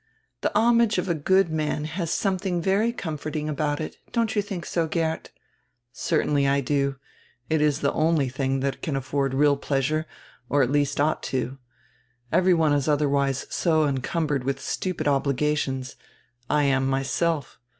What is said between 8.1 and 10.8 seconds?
tiling that can afford real pleasure, or at